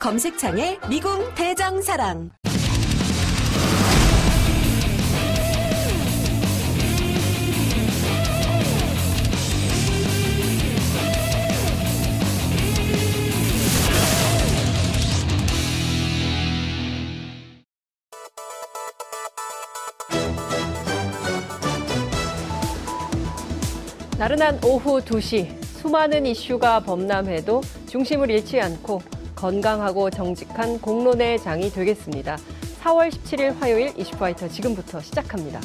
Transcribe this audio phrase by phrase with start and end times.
[0.00, 2.30] 검색창에 미궁 대장사랑.
[24.16, 32.36] 나른한 오후 2시 수많은 이슈가 범람해도 중심을 잃지 않고 건강하고 정직한 공론의 장이 되겠습니다.
[32.82, 35.60] 4월 17일 화요일 이슈파이터 지금부터 시작합니다.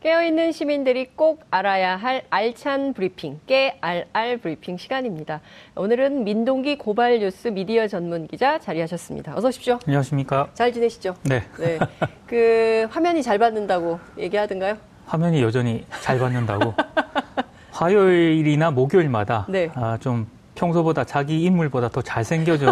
[0.00, 5.40] 깨어있는 시민들이 꼭 알아야 할 알찬 브리핑, 깨알알 브리핑 시간입니다.
[5.74, 9.36] 오늘은 민동기 고발 뉴스 미디어 전문 기자 자리하셨습니다.
[9.36, 9.80] 어서 오십시오.
[9.86, 10.50] 안녕하십니까.
[10.54, 11.16] 잘 지내시죠?
[11.24, 11.42] 네.
[11.58, 11.80] 네.
[12.28, 14.76] 그 화면이 잘 받는다고 얘기하던가요?
[15.06, 16.74] 화면이 여전히 잘 받는다고.
[17.72, 19.68] 화요일이나 목요일마다 네.
[19.74, 22.68] 아, 좀 평소보다 자기 인물보다 더 잘생겨진,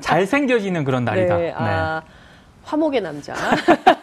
[0.00, 1.36] 잘생겨지는 그런 날이다.
[1.38, 1.54] 네.
[1.56, 2.02] 아,
[2.64, 3.34] 화목의 남자.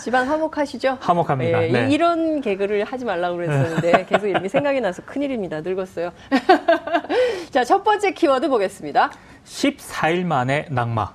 [0.00, 0.98] 집안 화목하시죠?
[1.00, 1.60] 화목합니다.
[1.60, 1.88] 네, 네.
[1.90, 5.60] 이런 개그를 하지 말라고 그랬었는데 계속 이렇게 생각이 나서 큰일입니다.
[5.60, 6.10] 늙었어요.
[7.50, 9.10] 자, 첫 번째 키워드 보겠습니다.
[9.44, 11.12] 14일 만에 낙마.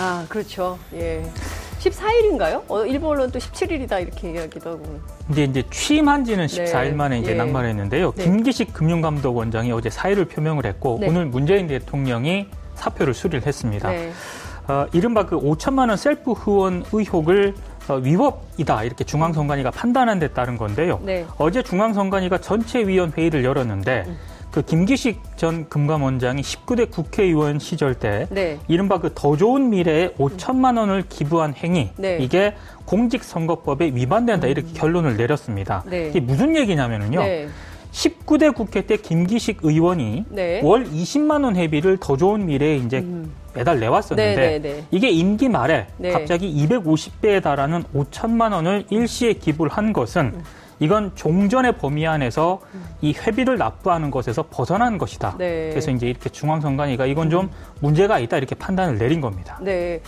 [0.00, 0.78] 아, 그렇죠.
[0.94, 1.22] 예.
[1.78, 2.62] 14일인가요?
[2.68, 5.00] 어, 일본 언론 또 17일이다 이렇게 얘기하기도 하고.
[5.30, 6.64] 이제 이제 취임한 지는 네.
[6.64, 7.34] 14일 만에 이제 예.
[7.34, 8.12] 낙마를 했는데요.
[8.12, 8.24] 네.
[8.24, 11.08] 김기식 금융감독원장이 어제 사의를 표명을 했고 네.
[11.08, 12.46] 오늘 문재인 대통령이
[12.76, 13.90] 사표를 수리를 했습니다.
[13.90, 14.12] 네.
[14.68, 20.56] 어, 이른바 그 5천만 원 셀프 후원 의혹을 어, 위법이다 이렇게 중앙선관위가 판단한 데 따른
[20.56, 21.00] 건데요.
[21.02, 21.26] 네.
[21.38, 24.16] 어제 중앙선관위가 전체 위원 회의를 열었는데 음.
[24.52, 28.58] 그 김기식 전 금감원장이 19대 국회의원 시절 때 네.
[28.68, 32.18] 이른바 그 더 좋은 미래에 5천만 원을 기부한 행위 네.
[32.20, 32.54] 이게
[32.84, 35.82] 공직선거법에 위반된다 이렇게 결론을 내렸습니다.
[35.86, 36.08] 네.
[36.08, 37.20] 이게 무슨 얘기냐면은요.
[37.92, 38.10] 네.
[38.10, 40.60] 19대 국회 때 김기식 의원이 네.
[40.62, 43.30] 월 20만 원 회비를 더 좋은 미래에 이제 음.
[43.54, 44.84] 매달 내왔었는데 네, 네, 네.
[44.90, 46.10] 이게 임기 말에 네.
[46.10, 50.42] 갑자기 250배에 달하는 5천만 원을 일시에 기부를 한 것은 음.
[50.80, 52.60] 이건 종전의 범위 안에서
[53.02, 55.36] 이 회비를 납부하는 것에서 벗어난 것이다.
[55.38, 55.68] 네.
[55.70, 57.50] 그래서 이제 이렇게 중앙선관위가 이건 좀
[57.80, 59.58] 문제가 있다 이렇게 판단을 내린 겁니다.
[59.62, 60.00] 네.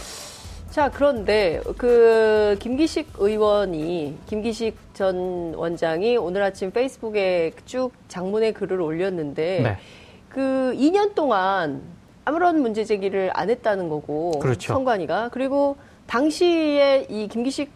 [0.75, 9.61] 자, 그런데 그 김기식 의원이 김기식 전 원장이 오늘 아침 페이스북에 쭉 장문의 글을 올렸는데
[9.61, 9.77] 네.
[10.29, 11.81] 그 2년 동안
[12.25, 14.73] 아무런 문제 제기를 안 했다는 거고 그렇죠.
[14.73, 15.77] 선관위가 그리고
[16.09, 17.71] 당시에 이 김기식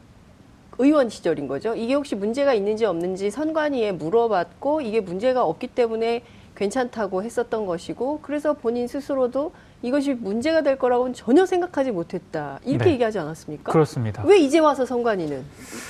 [0.79, 1.77] 의원 시절인 거죠.
[1.77, 6.25] 이게 혹시 문제가 있는지 없는지 선관위에 물어봤고 이게 문제가 없기 때문에
[6.57, 12.59] 괜찮다고 했었던 것이고 그래서 본인 스스로도 이것이 문제가 될 거라고는 전혀 생각하지 못했다.
[12.65, 12.91] 이렇게 네.
[12.93, 13.71] 얘기하지 않았습니까?
[13.73, 14.23] 그렇습니다.
[14.27, 15.45] 왜 이제 와서 선관위는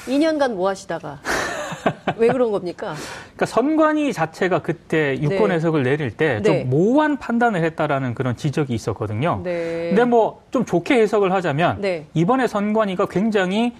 [0.06, 1.20] 2년간 뭐 하시다가
[2.18, 2.94] 왜 그런 겁니까?
[3.24, 5.54] 그러니까 선관위 자체가 그때 유권 네.
[5.54, 6.64] 해석을 내릴 때좀 네.
[6.64, 9.40] 모호한 판단을 했다라는 그런 지적이 있었거든요.
[9.42, 9.88] 네.
[9.90, 12.06] 근데 뭐 좀 좋게 해석을 하자면 네.
[12.14, 13.74] 이번에 선관위가 굉장히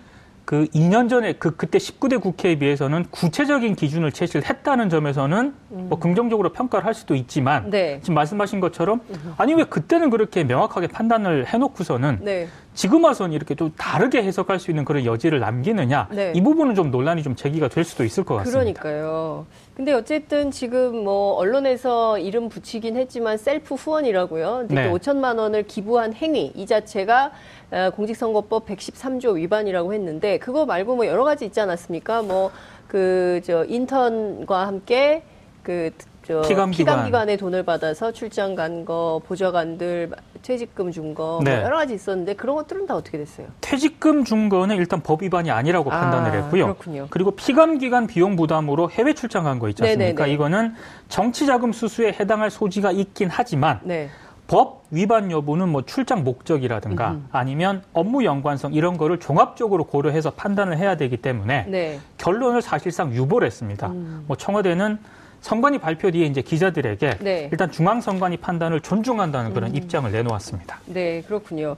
[0.48, 6.52] 그 2년 전에 그 그때 19대 국회에 비해서는 구체적인 기준을 제시를 했다는 점에서는 뭐 긍정적으로
[6.54, 7.70] 평가를 할 수도 있지만 음.
[7.70, 7.98] 네.
[8.00, 9.02] 지금 말씀하신 것처럼
[9.36, 12.48] 아니 왜 그때는 그렇게 명확하게 판단을 해놓고서는 네.
[12.78, 16.32] 지금 와서는 이렇게 좀 다르게 해석할 수 있는 그런 여지를 남기느냐 네.
[16.32, 18.60] 이 부분은 좀 논란이 좀 제기가 될 수도 있을 것 같습니다.
[18.80, 19.46] 그러니까요.
[19.74, 24.66] 근데 어쨌든 지금 뭐 언론에서 이름 붙이긴 했지만 셀프 후원이라고요.
[24.68, 24.88] 근데 네.
[24.88, 27.32] 또 5천만 원을 기부한 행위 이 자체가
[27.72, 32.22] 어, 공직선거법 113조 위반이라고 했는데 그거 말고 뭐 여러 가지 있지 않았습니까?
[32.22, 32.52] 뭐
[32.88, 35.22] 그 저 인턴과 함께
[35.62, 35.90] 그
[36.28, 36.70] 저 피감기관.
[36.94, 40.10] 피감기관에 돈을 받아서 출장 간 거, 보좌관들
[40.42, 41.54] 퇴직금 준 거, 네.
[41.56, 43.46] 뭐 여러 가지 있었는데 그런 것들은 다 어떻게 됐어요?
[43.62, 46.64] 퇴직금 준 거는 일단 법 위반이 아니라고 아, 판단을 했고요.
[46.66, 47.06] 그렇군요.
[47.08, 50.24] 그리고 피감기관 비용 부담으로 해외 출장 간 거 있지 않습니까?
[50.24, 50.34] 네네네.
[50.34, 50.74] 이거는
[51.08, 54.10] 정치자금 수수에 해당할 소지가 있긴 하지만 네.
[54.46, 57.28] 법 위반 여부는 뭐 출장 목적이라든가 음.
[57.32, 61.98] 아니면 업무 연관성 이런 거를 종합적으로 고려해서 판단을 해야 되기 때문에 네.
[62.18, 63.88] 결론을 사실상 유보를 했습니다.
[63.88, 64.24] 음.
[64.26, 64.98] 뭐 청와대는
[65.40, 67.48] 선관위 발표 뒤에 이제 기자들에게 네.
[67.50, 69.54] 일단 중앙선관위 판단을 존중한다는 음.
[69.54, 70.80] 그런 입장을 내놓았습니다.
[70.86, 71.76] 네, 그렇군요.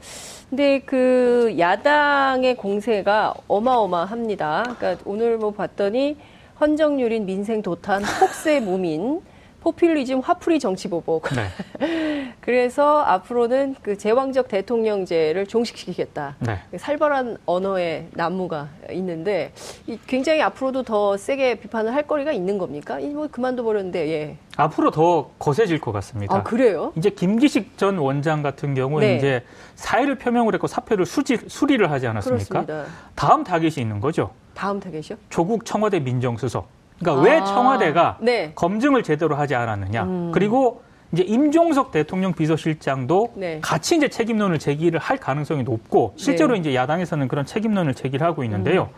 [0.48, 4.74] 근데 그 야당의 공세가 어마어마합니다.
[4.78, 6.16] 그러니까 오늘 뭐 봤더니
[6.60, 9.20] 헌정유린 민생 도탄 폭세 무민
[9.60, 11.28] 포퓰리즘 화풀이 정치 보복.
[11.34, 12.34] 네.
[12.40, 16.36] 그래서 앞으로는 그 제왕적 대통령제를 종식시키겠다.
[16.40, 16.58] 네.
[16.76, 19.52] 살벌한 언어의 난무가 있는데
[19.86, 22.98] 이 굉장히 앞으로도 더 세게 비판을 할 거리가 있는 겁니까?
[22.98, 24.36] 이뭐 그만둬 버렸는데 예.
[24.56, 26.34] 앞으로 더 거세질 것 같습니다.
[26.36, 26.92] 아 그래요?
[26.96, 29.16] 이제 김기식 전 원장 같은 경우에 네.
[29.16, 29.42] 이제
[29.74, 32.64] 사의를 표명을 했고 사표를 수지, 수리를 하지 않았습니까?
[32.64, 32.84] 그렇습니다.
[33.14, 34.30] 다음 타겟이 있는 거죠.
[34.54, 35.18] 다음 타겟이요?
[35.28, 36.79] 조국 청와대 민정수석.
[37.00, 38.52] 그러니까 왜 아, 청와대가 네.
[38.54, 40.02] 검증을 제대로 하지 않았느냐.
[40.04, 40.30] 음.
[40.32, 40.82] 그리고
[41.12, 43.58] 이제 임종석 대통령 비서실장도 네.
[43.60, 46.58] 같이 이제 책임론을 제기를 할 가능성이 높고 실제로 네.
[46.58, 46.60] 음.
[46.60, 48.90] 이제 야당에서는 그런 책임론을 제기를 하고 있는데요.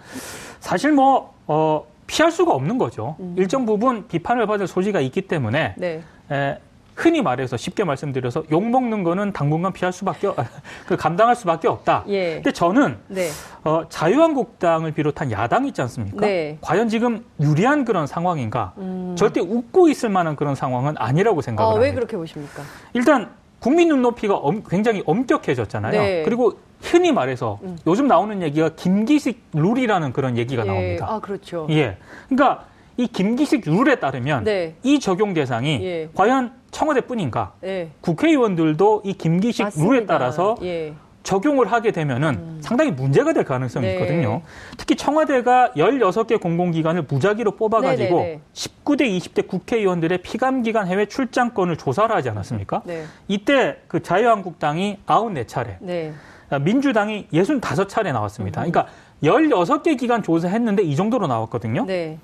[0.60, 3.16] 사실 뭐 어, 피할 수가 없는 거죠.
[3.36, 6.02] 일정 부분 비판을 받을 소지가 있기 때문에 네.
[6.30, 6.58] 에,
[6.94, 10.36] 흔히 말해서 쉽게 말씀드려서 욕 먹는 거는 당분간 피할 수밖에 없-
[10.86, 12.04] 그 감당할 수밖에 없다.
[12.08, 12.34] 예.
[12.34, 13.28] 근데 저는 네.
[13.64, 16.20] 어, 자유한국당을 비롯한 야당 있지 않습니까?
[16.20, 16.58] 네.
[16.60, 18.72] 과연 지금 유리한 그런 상황인가?
[18.78, 19.14] 음.
[19.16, 21.86] 절대 웃고 있을 만한 그런 상황은 아니라고 생각을 아, 합니다.
[21.88, 22.62] 왜 그렇게 보십니까?
[22.92, 25.92] 일단 국민 눈높이가 엄- 굉장히 엄격해졌잖아요.
[25.92, 26.20] 네.
[26.20, 26.24] 음.
[26.24, 30.66] 그리고 흔히 말해서 요즘 나오는 얘기가 김기식 룰이라는 그런 얘기가 예.
[30.66, 31.06] 나옵니다.
[31.08, 31.66] 아, 그렇죠.
[31.70, 31.96] 예.
[32.28, 32.64] 그러니까
[32.96, 34.74] 이 김기식 룰에 따르면 네.
[34.82, 36.08] 이 적용 대상이 예.
[36.14, 37.54] 과연 청와대뿐인가?
[37.64, 37.90] 예.
[38.00, 39.92] 국회의원들도 이 김기식 맞습니다.
[39.92, 40.94] 룰에 따라서 예.
[41.22, 43.92] 적용을 하게 되면은 상당히 문제가 될 가능성이 네.
[43.94, 44.42] 있거든요.
[44.76, 48.40] 특히 청와대가 16개 공공기관을 무작위로 뽑아가지고 네네네.
[48.52, 52.82] 19대, 20대 국회의원들의 피감기관 해외 출장권을 조사를 하지 않았습니까?
[52.84, 53.04] 네.
[53.28, 56.12] 이때 그 자유한국당이 94차례, 네.
[56.60, 58.60] 민주당이 65차례 나왔습니다.
[58.62, 58.88] 그러니까
[59.22, 61.84] 16개 기관 조사했는데 이 정도로 나왔거든요.
[61.86, 62.18] 네.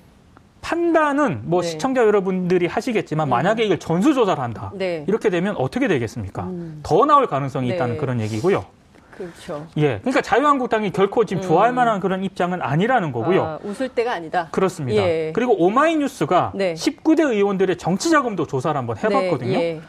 [0.61, 1.67] 판단은 뭐 네.
[1.67, 1.69] 음.
[1.69, 4.71] 시청자 여러분들이 하시겠지만 만약에 이걸 전수조사를 한다.
[4.75, 5.05] 네.
[5.07, 6.43] 이렇게 되면 어떻게 되겠습니까?
[6.43, 6.79] 음.
[6.83, 7.75] 더 나올 가능성이 네.
[7.75, 8.65] 있다는 그런 얘기고요.
[9.19, 9.67] 그렇죠.
[9.75, 9.99] 예.
[9.99, 13.41] 그러니까 자유한국당이 결코 지금 좋아할 만한 그런 입장은 아니라는 거고요.
[13.41, 13.45] 음.
[13.45, 14.47] 아, 웃을 때가 아니다.
[14.51, 15.01] 그렇습니다.
[15.01, 15.31] 예.
[15.35, 16.73] 그리고 오마이뉴스가 네.
[16.73, 19.57] 19대 의원들의 정치 자금도 조사를 한번 해봤거든요.
[19.57, 19.81] 네, 예.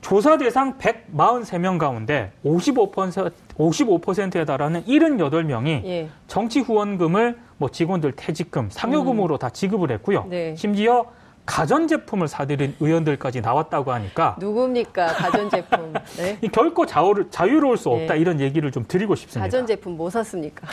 [0.00, 6.08] 조사 대상 143명 가운데 55%, 55%에 달하는 78명이 예.
[6.26, 10.22] 정치 후원금을 뭐 직원들 퇴직금, 상여금으로 다 지급을 했고요.
[10.24, 10.30] 음.
[10.30, 10.54] 네.
[10.56, 11.06] 심지어
[11.46, 15.06] 가전제품을 사들인 의원들까지 나왔다고 하니까 누굽니까?
[15.08, 15.92] 가전제품.
[16.16, 16.38] 네.
[16.42, 18.20] 이 결코 자유를, 자유로울 수 없다 예.
[18.20, 19.44] 이런 얘기를 좀 드리고 싶습니다.
[19.44, 20.66] 가전제품 뭐 샀습니까?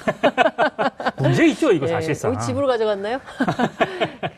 [1.19, 1.92] 문제 있죠 이거 예.
[1.92, 2.31] 사실상.
[2.31, 3.19] 어, 집으로 가져갔나요?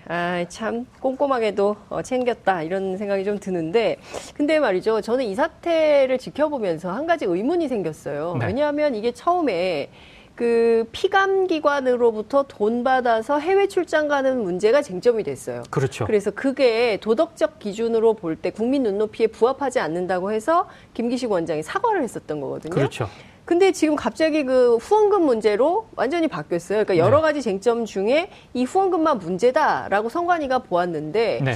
[0.08, 3.98] 아, 참 꼼꼼하게도 어, 챙겼다 이런 생각이 좀 드는데
[4.34, 5.02] 근데 말이죠.
[5.02, 8.38] 저는 이 사태를 지켜보면서 한 가지 의문이 생겼어요.
[8.40, 8.48] 네.
[8.48, 9.92] 왜냐하면 이게 처음에
[10.36, 15.62] 그 피감 기관으로부터 돈 받아서 해외 출장 가는 문제가 쟁점이 됐어요.
[15.70, 16.06] 그렇죠.
[16.06, 22.42] 그래서 그게 도덕적 기준으로 볼 때 국민 눈높이에 부합하지 않는다고 해서 김기식 원장이 사과를 했었던
[22.42, 22.74] 거거든요.
[22.74, 23.08] 그렇죠.
[23.46, 26.84] 근데 지금 갑자기 그 후원금 문제로 완전히 바뀌었어요.
[26.84, 27.22] 그러니까 여러 네.
[27.22, 31.54] 가지 쟁점 중에 이 후원금만 문제다라고 선관위가 보았는데 네.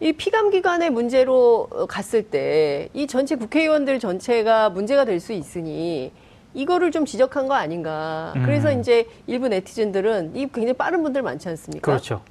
[0.00, 6.12] 이 피감 기관의 문제로 어, 갔을 때 이 전체 국회의원들 전체가 문제가 될 수 있으니
[6.54, 8.32] 이거를 좀 지적한 거 아닌가.
[8.36, 8.42] 음.
[8.44, 11.84] 그래서 이제 일부 네티즌들은 이 굉장히 빠른 분들 많지 않습니까?
[11.84, 12.22] 그렇죠.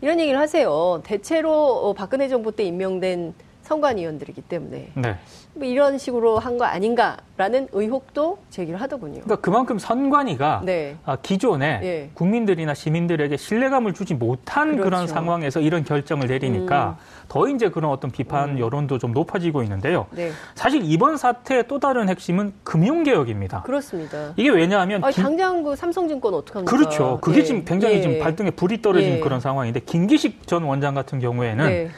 [0.00, 1.00] 이런 얘기를 하세요.
[1.04, 5.16] 대체로 어, 박근혜 정부 때 임명된 선관위원들이기 때문에 네.
[5.54, 9.22] 뭐 이런 식으로 한 거 아닌가라는 의혹도 제기를 하더군요.
[9.22, 10.96] 그러니까 그만큼 선관위가 네.
[11.06, 12.10] 아, 기존에 예.
[12.12, 15.02] 국민들이나 시민들에게 신뢰감을 주지 못한 그런 그렇죠.
[15.04, 15.06] 음.
[15.06, 20.06] 상황에서 이런 결정을 내리니까 더 이제 그런 어떤 비판 여론도 좀 높아지고 있는데요.
[20.10, 23.62] 네, 사실 이번 사태의 또 다른 핵심은 금융개혁입니다.
[23.62, 24.32] 그렇습니다.
[24.36, 26.70] 이게 왜냐하면 아니, 김- 당장 그 삼성증권 어떡합니까?
[26.76, 27.18] 그렇죠.
[27.20, 27.44] 그게 예.
[27.44, 28.00] 지금 굉장히 예.
[28.02, 29.20] 지금 발등에 불이 떨어진 예.
[29.20, 31.90] 그런 상황인데 김기식 전 원장 같은 경우에는 네.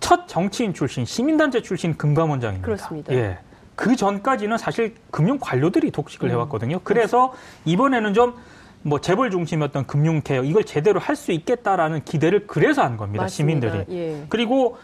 [0.00, 2.64] 첫 정치인 출신, 시민단체 출신 금감원장입니다.
[2.64, 3.12] 그렇습니다.
[3.14, 3.38] 예.
[3.74, 6.32] 그 전까지는 사실 금융 관료들이 독식을 음.
[6.32, 6.80] 해왔거든요.
[6.84, 7.32] 그래서
[7.64, 8.34] 이번에는 좀
[8.82, 13.24] 뭐 재벌 중심이었던 금융 개혁 이걸 제대로 할 수 있겠다라는 기대를 그래서 한 겁니다.
[13.24, 13.68] 맞습니다.
[13.70, 13.96] 시민들이.
[13.96, 14.22] 예.
[14.30, 14.78] 그리고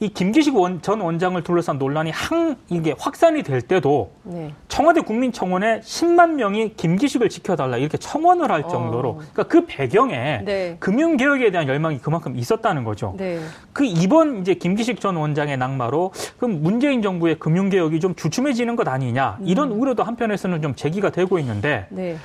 [0.00, 4.52] 이 김기식 원- 전 원장을 둘러싼 논란이 항 이게 확산이 될 때도 네.
[4.66, 8.68] 청와대 국민청원에 10만 명이 김기식을 지켜달라 이렇게 청원을 할 어.
[8.68, 10.76] 정도로 그러니까 그 배경에 네.
[10.80, 13.14] 금융 개혁에 대한 열망이 그만큼 있었다는 거죠.
[13.18, 13.38] 네.
[13.72, 18.88] 그 이번 이제 김기식 전 원장의 낙마로 그럼 문재인 정부의 금융 개혁이 좀 주춤해지는 것
[18.88, 22.16] 아니냐 이런 우려도 한편에서는 좀 제기가 되고 있는데 네.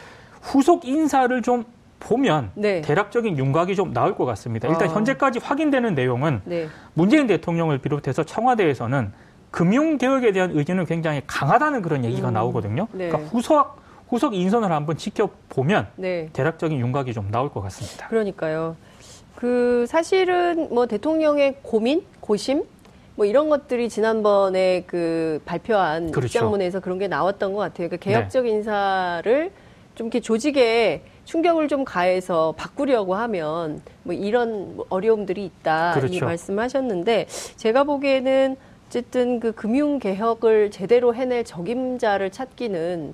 [0.41, 1.65] 후속 인사를 좀
[1.99, 2.81] 보면 네.
[2.81, 4.67] 대략적인 윤곽이 좀 나올 것 같습니다.
[4.67, 4.93] 일단 어.
[4.93, 6.67] 현재까지 확인되는 내용은 네.
[6.93, 9.11] 문재인 대통령을 비롯해서 청와대에서는
[9.51, 12.33] 금융 개혁에 대한 의지는 굉장히 강하다는 그런 얘기가 음.
[12.33, 12.87] 나오거든요.
[12.91, 13.09] 네.
[13.09, 16.29] 그러니까 후속 후속 인선을 한번 지켜보면 네.
[16.33, 18.07] 대략적인 윤곽이 좀 나올 것 같습니다.
[18.07, 18.75] 그러니까요.
[19.35, 22.63] 그 사실은 뭐 대통령의 고민, 고심
[23.15, 26.25] 뭐 이런 것들이 지난번에 그 발표한 그렇죠.
[26.25, 27.89] 입장문에서 그런 게 나왔던 것 같아요.
[27.89, 28.51] 그 개혁적 네.
[28.51, 29.51] 인사를
[29.95, 36.25] 좀 이렇게 조직에 충격을 좀 가해서 바꾸려고 하면 뭐 이런 뭐 어려움들이 있다 이 그렇죠.
[36.25, 37.27] 말씀하셨는데
[37.57, 38.55] 제가 보기에는
[38.87, 43.13] 어쨌든 그 금융 개혁을 제대로 해낼 적임자를 찾기는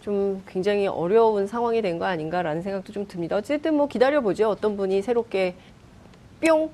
[0.00, 3.36] 좀 굉장히 어려운 상황이 된 거 아닌가라는 생각도 좀 듭니다.
[3.36, 4.48] 어쨌든 뭐 기다려보죠.
[4.48, 5.54] 어떤 분이 새롭게
[6.44, 6.70] 뿅.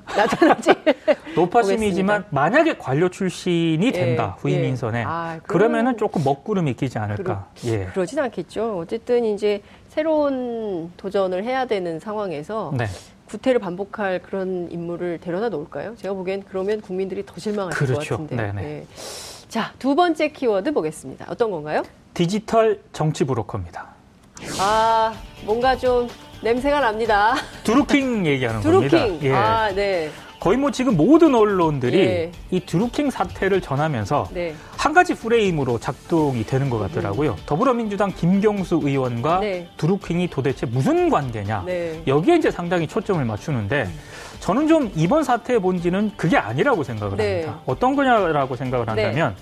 [1.35, 2.29] 노파심이지만 보겠습니다.
[2.31, 4.69] 만약에 관료 출신이 예, 된다 후임 예.
[4.69, 7.49] 인선에 아, 그러면은 그러면- 조금 먹구름이 끼지 않을까.
[7.67, 7.87] 예.
[7.87, 8.79] 그러진 않겠죠.
[8.79, 12.87] 어쨌든 이제 새로운 도전을 해야 되는 상황에서 네.
[13.29, 15.95] 구태를 반복할 그런 인물을 데려다 놓을까요?
[15.97, 18.17] 제가 보기엔 그러면 국민들이 더 실망하실 그렇죠.
[18.17, 18.37] 것 같은데.
[18.37, 18.63] 네네.
[18.65, 18.87] 예.
[19.49, 21.27] 자, 두 번째 키워드 보겠습니다.
[21.29, 21.83] 어떤 건가요?
[22.15, 23.87] 디지털 정치 브로커입니다.
[24.61, 25.13] 아,
[25.45, 26.09] 뭔가 좀
[26.43, 27.35] 냄새가 납니다.
[27.65, 28.89] 드루킹 얘기하는 드루킹.
[28.91, 29.25] 겁니다.
[29.27, 29.33] 예.
[29.33, 30.11] 아, 네.
[30.39, 32.33] 거의 뭐 지금 모든 언론들이 예.
[32.51, 34.55] 이 드루킹 사태를 전하면서 네.
[34.75, 37.37] 한 가지 프레임으로 작동이 되는 것 같더라고요.
[37.45, 39.41] 더불어민주당 김경수 의원과 음.
[39.43, 39.69] 네.
[39.77, 41.65] 드루킹이 도대체 무슨 관계냐.
[41.67, 42.03] 네.
[42.07, 43.87] 여기에 이제 상당히 초점을 맞추는데
[44.41, 47.43] 저는 좀 이번 사태의 본질은 그게 아니라고 생각을 네.
[47.43, 47.61] 합니다.
[47.67, 49.37] 어떤 거냐라고 생각을 한다면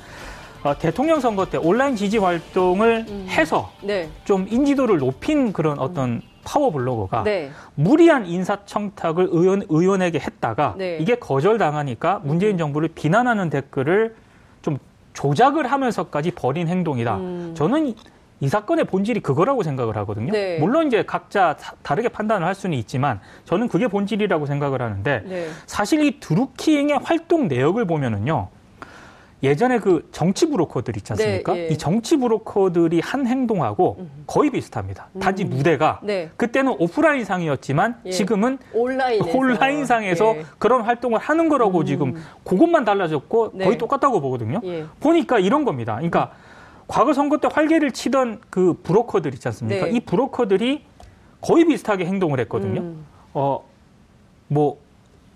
[0.64, 3.26] 어, 대통령 선거 때 온라인 지지 활동을 음.
[3.28, 4.08] 해서 네.
[4.24, 7.50] 좀 인지도를 높인 그런 어떤 파워 블로거가 네.
[7.74, 10.96] 무리한 인사청탁을 의원, 의원에게 했다가 네.
[10.98, 14.14] 이게 거절당하니까 문재인 정부를 비난하는 댓글을
[14.62, 14.78] 좀
[15.12, 17.16] 조작을 하면서까지 벌인 행동이다.
[17.18, 17.52] 음.
[17.54, 17.96] 저는 이,
[18.40, 20.32] 이 사건의 본질이 그거라고 생각을 하거든요.
[20.32, 20.58] 네.
[20.58, 25.48] 물론 이제 각자 사- 다르게 판단을 할 수는 있지만 저는 그게 본질이라고 생각을 하는데 네.
[25.66, 28.48] 사실 이 드루킹의 활동 내역을 보면은요.
[29.42, 31.52] 예전에 그 정치 브로커들 있지 않습니까?
[31.52, 31.66] 네, 예.
[31.68, 35.08] 이 정치 브로커들이 한 행동하고 거의 비슷합니다.
[35.20, 36.30] 단지 무대가 네.
[36.36, 38.10] 그때는 오프라인 상이었지만 예.
[38.10, 39.38] 지금은 온라인에서.
[39.38, 40.44] 온라인 상에서 예.
[40.58, 43.64] 그런 활동을 하는 거라고 지금 그것만 달라졌고 네.
[43.64, 44.60] 거의 똑같다고 보거든요.
[44.64, 44.86] 예.
[44.98, 45.94] 보니까 이런 겁니다.
[45.94, 46.32] 그러니까
[46.88, 49.86] 과거 선거 때 활개를 치던 그 브로커들 있지 않습니까?
[49.86, 49.92] 네.
[49.92, 50.84] 이 브로커들이
[51.40, 52.80] 거의 비슷하게 행동을 했거든요.
[52.80, 53.06] 음.
[53.34, 53.62] 어,
[54.48, 54.78] 뭐,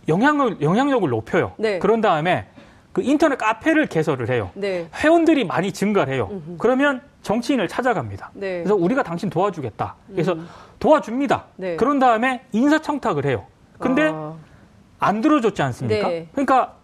[0.08, 1.52] 영향을, 영향력을 높여요.
[1.58, 1.78] 네.
[1.78, 2.46] 그런 다음에
[2.92, 4.50] 그 인터넷 카페를 개설을 해요.
[4.54, 4.88] 네.
[4.94, 6.42] 회원들이 많이 증가를 해요.
[6.58, 8.30] 그러면 정치인을 찾아갑니다.
[8.34, 8.58] 네.
[8.58, 8.64] 음.
[8.64, 9.94] 그래서 우리가 당신 도와주겠다.
[10.10, 10.36] 그래서
[10.78, 11.44] 도와줍니다.
[11.56, 11.76] 네.
[11.76, 13.46] 그런 다음에 인사청탁을 해요.
[13.78, 14.34] 근데 아,
[14.98, 16.08] 안 들어줬지 않습니까?
[16.08, 16.28] 네.
[16.32, 16.74] 그러니까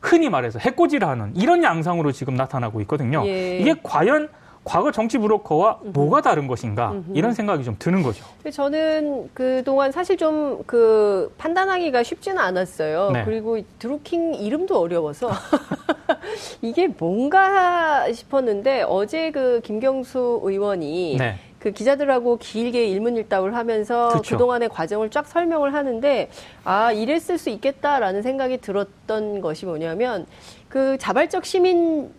[0.00, 3.26] 흔히 말해서 해코지를 하는 이런 양상으로 지금 나타나고 있거든요.
[3.26, 3.58] 예.
[3.58, 4.28] 이게 과연
[4.66, 8.24] 과거 정치 브로커와 뭐가 다른 것인가 이런 생각이 좀 드는 거죠.
[8.52, 13.10] 저는 그동안 사실 좀 그 판단하기가 쉽지는 않았어요.
[13.10, 13.24] 네.
[13.24, 15.30] 그리고 이 드루킹 이름도 어려워서
[16.62, 21.36] 이게 뭔가 싶었는데 어제 그 김경수 의원이 네.
[21.58, 24.36] 그 기자들하고 길게 일문일답을 하면서 그쵸.
[24.36, 26.30] 그동안의 과정을 쫙 설명을 하는데
[26.64, 30.26] 아 이랬을 수 있겠다라는 생각이 들었던 것이 뭐냐면
[30.68, 32.10] 그 자발적 시민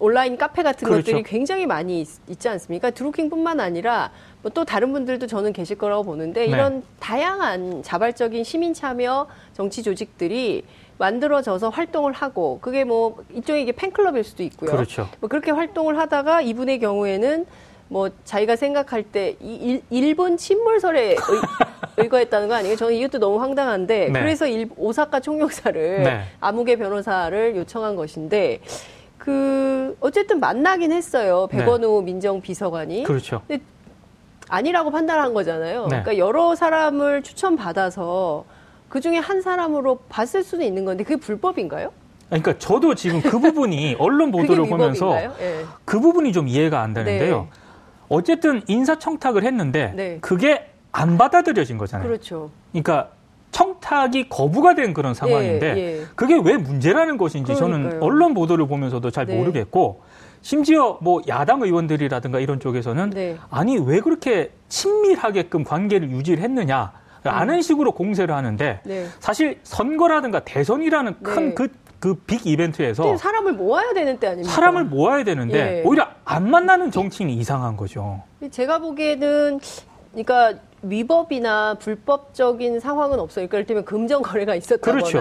[0.00, 1.02] 온라인 카페 같은 그렇죠.
[1.12, 2.90] 것들이 굉장히 많이 있, 지 않습니까?
[2.90, 4.10] 드루킹뿐만 아니라
[4.42, 6.46] 뭐 또 다른 분들도 저는 계실 거라고 보는데 네.
[6.46, 10.64] 이런 다양한 자발적인 시민 참여 정치 조직들이
[10.98, 14.70] 만들어져서 활동을 하고 그게 뭐 일종의 이게 팬클럽일 수도 있고요.
[14.70, 15.08] 그렇죠.
[15.20, 17.46] 뭐 그렇게 활동을 하다가 이분의 경우에는
[17.88, 21.16] 뭐 자기가 생각할 때 이 일- 일본 침몰설에 의,
[21.98, 22.76] 의거했다는 거 아니에요?
[22.76, 24.20] 저는 이것도 너무 황당한데 네.
[24.20, 26.22] 그래서 일- 오사카 총영사를 네.
[26.40, 28.60] 아무개 변호사를 요청한 것인데
[29.20, 33.42] 그 어쨌든 만나긴 했어요 백원우 민정 비서관이 그렇죠.
[34.48, 35.82] 아니라고 판단한 거잖아요.
[35.82, 35.88] 네.
[35.88, 38.46] 그러니까 여러 사람을 추천 받아서
[38.88, 41.92] 그 중에 한 사람으로 봤을 수는 있는 건데 그게 불법인가요?
[42.28, 45.14] 그러니까 저도 지금 그 부분이 언론 보도를 보면서?
[45.16, 45.64] 예.
[45.84, 47.42] 그 부분이 좀 이해가 안 되는데요.
[47.42, 47.48] 네.
[48.08, 50.18] 어쨌든 인사청탁을 했는데 네.
[50.20, 52.08] 그게 안 받아들여진 거잖아요.
[52.08, 52.50] 그렇죠.
[52.72, 53.10] 그러니까
[53.80, 56.04] 청탁이 거부가 된 그런 상황인데 예, 예.
[56.14, 58.00] 그게 왜 문제라는 것인지 저는 그러니까요.
[58.02, 59.36] 언론 보도를 보면서도 잘 네.
[59.36, 60.02] 모르겠고
[60.42, 63.36] 심지어 뭐 야당 의원들이라든가 이런 쪽에서는 네.
[63.50, 66.92] 아니 왜 그렇게 친밀하게끔 관계를 유지를 했느냐
[67.24, 69.06] 아는 식으로 공세를 하는데 네.
[69.18, 71.22] 사실 선거라든가 대선이라는 네.
[71.22, 71.68] 큰그
[72.00, 74.50] 그빅 이벤트에서 사람을 모아야 되는 때 아닙니까?
[74.50, 75.82] 사람을 모아야 되는데 예.
[75.86, 78.22] 오히려 안 만나는 정치인이 이상한 거죠.
[78.50, 79.60] 제가 보기에는
[80.12, 83.46] 그러니까 위법이나 불법적인 상황은 없어요.
[83.46, 85.20] 그러니까 이를테면 금전 거래가 있었다거나 그렇죠.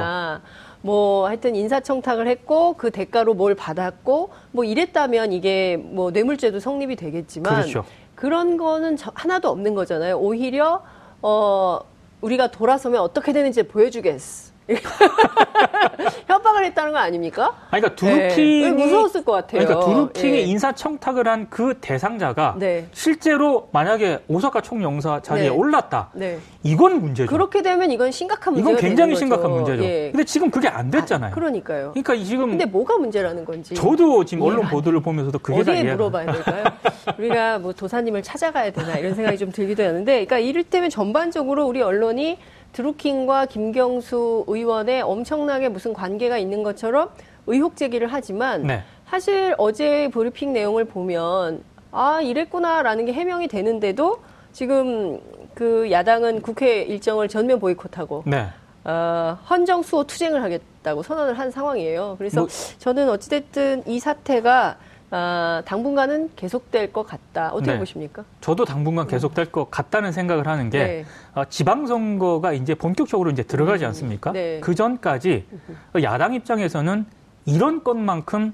[0.81, 7.53] 뭐 하여튼 인사청탁을 했고 그 대가로 뭘 받았고 뭐 이랬다면 이게 뭐 뇌물죄도 성립이 되겠지만
[7.53, 7.83] 그렇죠.
[8.21, 10.17] 런 거는 저- 하나도 없는 거잖아요.
[10.17, 10.81] 오히려
[11.21, 11.79] 어
[12.21, 14.48] 우리가 돌아서면 어떻게 되는지 보여주겠어.
[16.27, 17.55] 협박을 했다는 거 아닙니까?
[17.71, 18.27] 아니, 그러니까 네.
[18.27, 19.65] 두루킹이 무서웠을 것 같아요.
[19.65, 20.41] 그러니까 두루킹이 예.
[20.41, 22.87] 인사 청탁을 한 그 대상자가 네.
[22.93, 25.49] 실제로 만약에 오사카 총영사 자리에 네.
[25.49, 26.09] 올랐다.
[26.13, 26.37] 네.
[26.63, 27.29] 이건 문제죠.
[27.29, 29.15] 그렇게 되면 이건 심각한 문제가 이건 굉장히.
[29.15, 29.83] 심각한 문제죠.
[29.83, 30.11] 예.
[30.11, 31.31] 근데 지금 그게 안 됐잖아요.
[31.31, 31.91] 아, 그러니까요.
[31.91, 33.73] 그러니까 이 지금 근데 뭐가 문제라는 건지.
[33.73, 36.63] 저도 지금 언론 안 보도를 보면서도 그게 다 어디에 이해가 물어봐야 될까요?
[37.17, 42.37] 우리가 뭐 도사님을 찾아가야 되나 이런 생각이 좀 들기도 하는데, 그러니까 이를테면 전반적으로 우리 언론이
[42.73, 47.09] 드루킹과 김경수 의원의 엄청나게 무슨 관계가 있는 것처럼
[47.47, 48.83] 의혹 제기를 하지만 네.
[49.07, 54.19] 사실 어제 브리핑 내용을 보면 아 이랬구나라는 게 해명이 되는데도
[54.51, 55.19] 지금
[55.55, 58.45] 그 야당은 국회 일정을 전면 보이콧하고 네.
[58.85, 62.15] 어, 헌정 수호 투쟁을 하겠다고 선언을 한 상황이에요.
[62.17, 64.77] 그래서 뭐- 저는 어찌됐든 이 사태가
[65.11, 67.49] 아, 당분간은 계속될 것 같다.
[67.51, 67.79] 어떻게 네.
[67.79, 68.23] 보십니까?
[68.41, 71.05] 저도 당분간 계속될 것 같다는 생각을 하는 게 네.
[71.33, 74.31] 어, 지방선거가 이제 본격적으로 이제 들어가지 않습니까?
[74.31, 74.59] 네.
[74.59, 75.45] 그 전까지
[76.03, 77.05] 야당 입장에서는
[77.45, 78.53] 이런 것만큼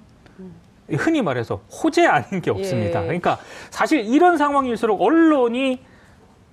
[0.91, 3.01] 흔히 말해서 호재 아닌 게 없습니다.
[3.01, 3.05] 예.
[3.05, 3.38] 그러니까
[3.69, 5.81] 사실 이런 상황일수록 언론이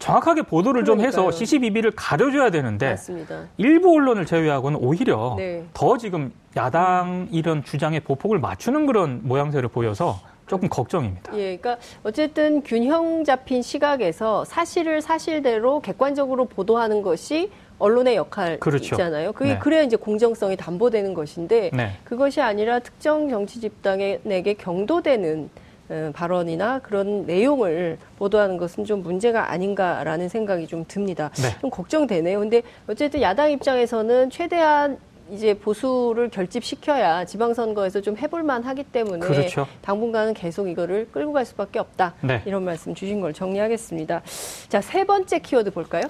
[0.02, 1.38] 정확하게 보도를 좀 해서 그러니까요.
[1.38, 3.44] CCBB를 가려줘야 되는데 맞습니다.
[3.56, 5.64] 일부 언론을 제외하고는 오히려 네.
[5.73, 11.32] 더 지금 야당 이런 주장에 보폭을 맞추는 그런 모양새를 보여서 조금 걱정입니다.
[11.38, 18.18] 예, 그러니까 어쨌든 균형 잡힌 시각에서 사실을 사실대로 객관적으로 보도하는 것이 언론의
[18.59, 18.97] 그렇죠.
[18.97, 19.32] 역할이잖아요.
[19.32, 19.59] 그게 네.
[19.61, 21.92] 그래야 이제 공정성이 담보되는 것인데 네.
[22.02, 25.72] 그것이 아니라 특정 정치 집단에게 경도되는 어,
[26.14, 31.30] 발언이나 그런 내용을 보도하는 것은 좀 문제가 아닌가라는 생각이 좀 듭니다.
[31.37, 31.56] 네.
[31.61, 32.38] 좀 걱정되네요.
[32.40, 34.99] 근데 어쨌든 야당 입장에서는 최대한
[35.30, 39.66] 이제 보수를 결집시켜야 지방선거에서 좀 해볼만 하기 때문에 그렇죠.
[39.80, 42.14] 당분간은 계속 이거를 끌고 갈 수밖에 없다.
[42.20, 42.42] 네.
[42.44, 44.20] 이런 말씀 주신 걸 정리하겠습니다.
[44.68, 46.02] 자, 세 번째 키워드 볼까요?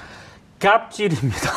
[0.58, 1.50] 갑질입니다.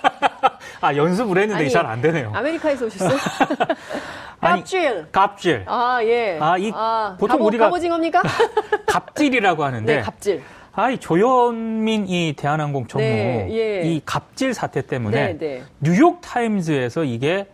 [0.80, 2.30] 아 연습을 했는데 잘 안 되네요.
[2.34, 3.16] 아메리카에서 오셨어요?
[4.40, 5.06] 갑질.
[5.12, 5.64] 갑질.
[5.66, 6.38] 아, 예.
[6.40, 6.70] 아, 이
[7.18, 8.22] 보통 갑오, 우리가- 갑오징어입니까?
[8.86, 10.42] 갑질이라고 하는데 네, 갑질.
[10.72, 13.82] 아이 조현민 이 대한항공 전무 네, 예.
[13.90, 15.62] 이 갑질 사태 때문에 네, 네.
[15.80, 17.46] 뉴욕 타임즈에서 이게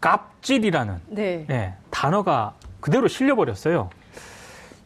[0.00, 1.44] 갑질이라는 네.
[1.50, 3.90] 예, 단어가 그대로 실려 버렸어요.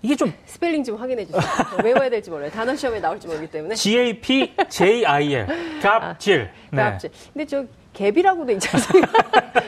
[0.02, 1.40] 이게 좀 스펠링 좀 확인해 주세요.
[1.82, 2.50] 외워야 될지 몰라요.
[2.50, 3.74] 단어 시험에 나올지 모르기 때문에.
[3.76, 6.50] G A P J I L 갑질.
[6.72, 6.82] 네.
[6.82, 7.10] 갑질.
[7.32, 7.64] 근데 저
[7.94, 9.12] 갭이라고 돼 있지 않습니까?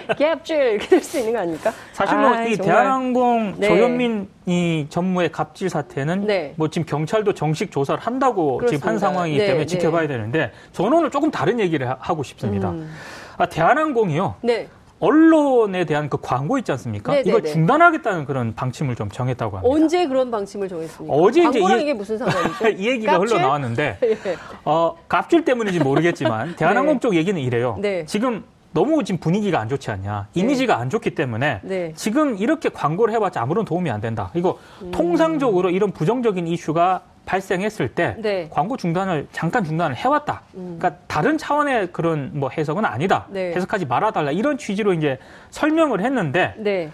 [0.08, 1.72] 갭질 이렇게 될 수 있는 거 아닙니까?
[1.92, 2.74] 사실 뭐 아이, 이 정말.
[2.74, 3.68] 대한항공 네.
[3.68, 6.52] 조현민 이 전무의 갑질 사태는 네.
[6.56, 9.08] 뭐 지금 경찰도 정식 조사를 한다고 지금 한 그렇습니다.
[9.08, 9.66] 상황이기 네, 때문에 네.
[9.66, 12.70] 지켜봐야 되는데 저는 오늘 조금 다른 얘기를 하- 하고 싶습니다.
[12.70, 12.90] 음.
[13.38, 14.36] 아, 대한항공이요.
[14.42, 14.68] 네.
[14.98, 17.12] 언론에 대한 그 광고 있지 않습니까?
[17.12, 17.52] 네, 네, 이걸 네.
[17.52, 19.74] 중단하겠다는 그런 방침을 좀 정했다고 합니다.
[19.74, 21.14] 언제 그런 방침을 정했습니까?
[21.14, 22.68] 어제 이제 이- 이게 무슨 상관이죠?
[22.82, 23.36] 이 얘기가 갑질?
[23.36, 24.16] 흘러나왔는데 예.
[24.64, 27.00] 어, 갑질 때문인지 모르겠지만 대한항공 네.
[27.00, 27.76] 쪽 얘기는 이래요.
[27.78, 28.06] 네.
[28.06, 30.28] 지금 너무 지금 분위기가 안 좋지 않냐.
[30.34, 31.92] 이미지가 안 좋기 때문에 네.
[31.94, 34.30] 지금 이렇게 광고를 해봤자 아무런 도움이 안 된다.
[34.34, 34.90] 이거 음.
[34.90, 38.44] 통상적으로 이런 부정적인 이슈가 발생했을 때 네.
[38.44, 38.48] 음.
[38.50, 40.42] 광고 중단을 잠깐 중단을 해왔다.
[40.52, 43.26] 그러니까 다른 차원의 그런 뭐 해석은 아니다.
[43.28, 43.52] 네.
[43.54, 45.18] 해석하지 말아달라 이런 취지로 이제
[45.50, 46.90] 설명을 했는데 네.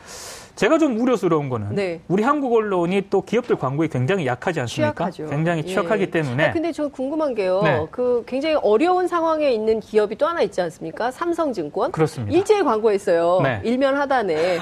[0.54, 2.00] 제가 좀 우려스러운 거는 네.
[2.08, 5.10] 우리 한국 언론이 또 기업들 광고에 굉장히 약하지 않습니까?
[5.10, 5.34] 취약하죠.
[5.34, 6.10] 굉장히 취약하기 예.
[6.10, 7.60] 때문에 아, 근데 저 궁금한 게요.
[7.62, 7.86] 네.
[7.90, 11.10] 그 굉장히 어려운 상황에 있는 기업이 또 하나 있지 않습니까?
[11.10, 11.92] 삼성증권.
[11.92, 12.36] 그렇습니다.
[12.36, 13.40] 일제히 광고했어요.
[13.42, 13.60] 네.
[13.64, 14.58] 일면 하단에.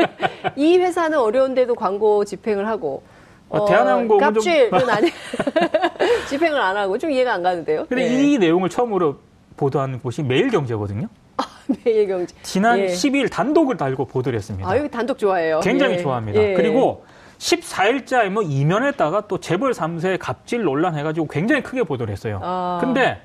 [0.56, 3.02] 이 회사는 어려운데도 광고 집행을 하고.
[3.50, 5.10] 어, 대한항공은 좀- 갑질은 아니
[6.28, 7.84] 집행을 안 하고 좀 이해가 안 가는데요.
[7.88, 8.22] 근데 네.
[8.32, 9.16] 이 내용을 처음으로
[9.56, 11.08] 보도한 곳이 매일경제거든요.
[11.84, 12.34] 매일경제.
[12.42, 12.86] 지난 예.
[12.86, 14.68] 12일 단독을 달고 보도를 했습니다.
[14.68, 15.60] 아, 여기 단독 좋아해요.
[15.60, 15.98] 굉장히 예.
[15.98, 16.40] 좋아합니다.
[16.40, 16.54] 예.
[16.54, 17.04] 그리고
[17.38, 22.38] 14일자에 뭐 이면에다가 또 재벌 3세 갑질 논란 해가지고 굉장히 크게 보도를 했어요.
[22.42, 22.78] 아.
[22.80, 23.20] 근데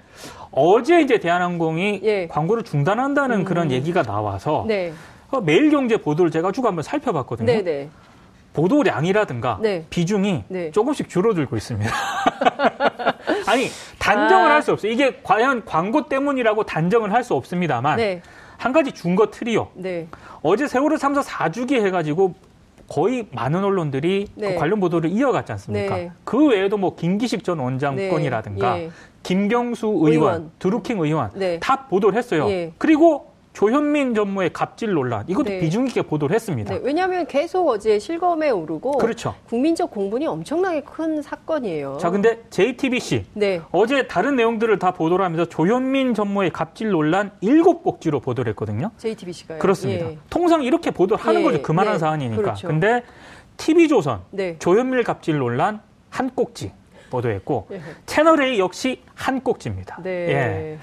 [0.52, 2.24] 어제 이제 대한항공이 예.
[2.24, 2.28] 음.
[2.30, 4.94] 광고를 중단한다는 그런 얘기가 나와서 네.
[5.32, 7.46] 어, 매일경제 보도를 제가 쭉 한번 살펴봤거든요.
[7.46, 7.90] 네, 네.
[8.56, 9.86] 보도량이라든가 네.
[9.89, 10.72] 비중이 네.
[10.72, 11.91] 조금씩 줄어들고 있습니다.
[13.48, 13.68] 아니
[14.00, 14.56] 단정을 아.
[14.56, 14.91] 할수 없어요.
[14.91, 18.22] 이게 과연 광고 때문이라고 단정을 할 수 없습니다만 네.
[18.58, 19.70] 한 가지 준거 트리오.
[19.74, 20.08] 네.
[20.44, 22.36] 어제 세월호 3사 4주기 해가지고
[22.88, 24.54] 거의 많은 언론들이 네.
[24.54, 25.96] 그 관련 보도를 이어갔지 않습니까?
[25.98, 26.12] 네.
[26.24, 28.10] 그 외에도 뭐 김기식 전 원장 네.
[28.10, 28.91] 건이라든가 예.
[29.24, 30.52] 김경수 의원, 의원.
[30.60, 31.60] 드루킹 의원 네.
[31.60, 32.48] 다 보도를 했어요.
[32.52, 32.72] 예.
[32.78, 35.60] 그리고 조현민 전무의 갑질 논란 이것도 네.
[35.60, 36.76] 비중 있게 보도를 했습니다.
[36.76, 39.34] 네, 왜냐하면 계속 어제 실검에 오르고 그렇죠.
[39.48, 41.98] 국민적 공분이 엄청나게 큰 사건이에요.
[42.00, 43.62] 자, 근데 JTBC 네.
[43.72, 48.91] 어제 다른 내용들을 다 보도를 하면서 조현민 전무의 갑질 논란 일곱 꼭지로 보도를 했거든요.
[48.98, 49.60] JTBC가요.
[49.60, 50.06] 그렇습니다.
[50.06, 50.18] 예.
[50.30, 51.62] 통상 이렇게 보도를 하는 예, 거죠.
[51.62, 52.41] 그만한 네, 사안이니까.
[52.41, 52.68] 그렇죠.
[52.68, 53.04] 근데
[53.56, 54.58] TV조선 네.
[54.60, 56.74] 조현민 갑질 논란 한 꼭지
[57.10, 57.80] 보도했고 예.
[58.06, 60.02] 채널A 역시 한 꼭지입니다.
[60.04, 60.10] 네.
[60.10, 60.78] 예.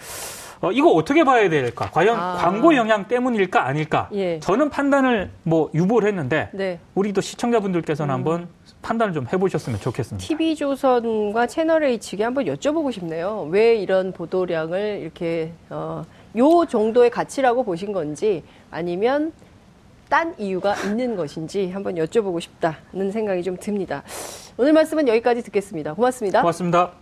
[0.62, 1.90] 어, 이거 어떻게 봐야 될까?
[1.90, 2.36] 과연 아.
[2.36, 4.08] 광고 영향 때문일까 아닐까?
[4.12, 4.38] 예.
[4.38, 6.78] 저는 판단을 뭐 유보를 했는데 네.
[6.94, 8.48] 우리 또 시청자분들께서는 한번
[8.80, 10.24] 판단을 좀 해보셨으면 좋겠습니다.
[10.24, 13.48] TV조선과 채널A 측에 한번 여쭤보고 싶네요.
[13.50, 16.04] 왜 이런 보도량을 이렇게 어,
[16.36, 19.32] 요 정도의 가치라고 보신 건지 아니면
[20.08, 24.04] 딴 이유가 있는 것인지 한번 여쭤보고 싶다는 생각이 좀 듭니다.
[24.56, 25.94] 오늘 말씀은 여기까지 듣겠습니다.
[25.94, 26.40] 고맙습니다.
[26.40, 27.01] 고맙습니다.